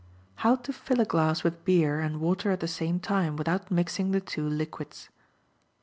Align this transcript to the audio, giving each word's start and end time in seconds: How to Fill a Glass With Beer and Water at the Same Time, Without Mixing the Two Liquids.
How 0.37 0.55
to 0.55 0.73
Fill 0.73 0.99
a 0.99 1.05
Glass 1.05 1.43
With 1.43 1.63
Beer 1.63 1.99
and 1.99 2.19
Water 2.19 2.49
at 2.49 2.59
the 2.59 2.67
Same 2.67 2.99
Time, 2.99 3.35
Without 3.35 3.69
Mixing 3.69 4.13
the 4.13 4.19
Two 4.19 4.49
Liquids. 4.49 5.09